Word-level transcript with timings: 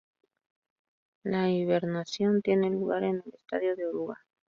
La 1.23 1.47
hibernación 1.51 2.41
tiene 2.41 2.71
lugar 2.71 3.03
en 3.03 3.21
el 3.23 3.33
estadio 3.39 3.75
de 3.75 3.85
oruga. 3.85 4.19